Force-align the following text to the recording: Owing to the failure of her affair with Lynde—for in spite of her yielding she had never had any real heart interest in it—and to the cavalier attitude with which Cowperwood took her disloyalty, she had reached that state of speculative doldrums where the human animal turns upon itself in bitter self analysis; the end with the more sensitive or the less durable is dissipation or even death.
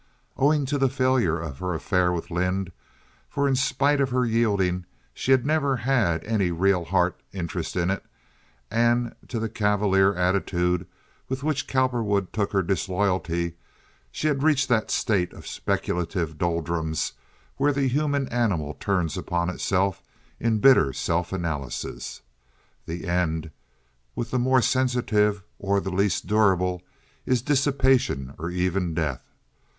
Owing 0.35 0.65
to 0.65 0.79
the 0.79 0.89
failure 0.89 1.39
of 1.39 1.59
her 1.59 1.75
affair 1.75 2.11
with 2.11 2.31
Lynde—for 2.31 3.47
in 3.47 3.55
spite 3.55 4.01
of 4.01 4.09
her 4.09 4.25
yielding 4.25 4.87
she 5.13 5.29
had 5.29 5.45
never 5.45 5.75
had 5.77 6.23
any 6.23 6.49
real 6.49 6.85
heart 6.85 7.21
interest 7.33 7.75
in 7.75 7.91
it—and 7.91 9.13
to 9.27 9.37
the 9.39 9.47
cavalier 9.47 10.15
attitude 10.15 10.87
with 11.29 11.43
which 11.43 11.67
Cowperwood 11.67 12.33
took 12.33 12.51
her 12.51 12.63
disloyalty, 12.63 13.53
she 14.11 14.25
had 14.25 14.41
reached 14.41 14.69
that 14.69 14.89
state 14.89 15.33
of 15.33 15.45
speculative 15.45 16.35
doldrums 16.39 17.13
where 17.57 17.71
the 17.71 17.87
human 17.87 18.27
animal 18.29 18.73
turns 18.79 19.15
upon 19.15 19.51
itself 19.51 20.01
in 20.39 20.57
bitter 20.57 20.91
self 20.93 21.31
analysis; 21.31 22.21
the 22.87 23.07
end 23.07 23.51
with 24.15 24.31
the 24.31 24.39
more 24.39 24.63
sensitive 24.63 25.43
or 25.59 25.79
the 25.79 25.91
less 25.91 26.21
durable 26.21 26.81
is 27.27 27.43
dissipation 27.43 28.33
or 28.39 28.49
even 28.49 28.95
death. 28.95 29.21